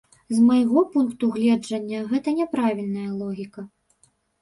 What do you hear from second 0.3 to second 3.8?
З майго пункту гледжання, гэта няправільная логіка.